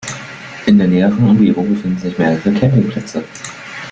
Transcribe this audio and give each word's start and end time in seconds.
In 0.65 0.79
der 0.79 0.87
näheren 0.87 1.19
Umgebung 1.23 1.75
befinden 1.75 1.99
sich 1.99 2.17
mehrere 2.17 2.51
Campingplätze. 2.53 3.23